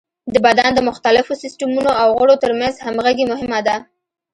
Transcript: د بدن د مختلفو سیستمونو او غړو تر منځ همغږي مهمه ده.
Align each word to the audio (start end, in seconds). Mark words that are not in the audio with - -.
د 0.33 0.35
بدن 0.45 0.69
د 0.75 0.79
مختلفو 0.89 1.39
سیستمونو 1.43 1.91
او 2.01 2.07
غړو 2.19 2.35
تر 2.43 2.51
منځ 2.59 2.75
همغږي 2.85 3.25
مهمه 3.31 3.59
ده. 3.67 3.75